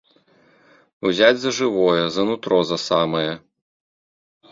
[1.09, 3.27] Узяць за жывое, за нутро за самае!